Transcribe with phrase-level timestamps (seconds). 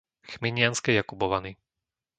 [0.29, 1.57] Chminianske Jakubovany